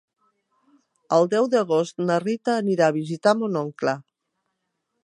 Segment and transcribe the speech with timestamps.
[1.17, 3.97] El deu d'agost na Rita anirà a visitar mon oncle.